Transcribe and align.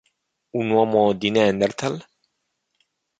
Un 0.57 0.71
uomo 0.71 1.13
di 1.13 1.29
Neanderthal? 1.29 1.95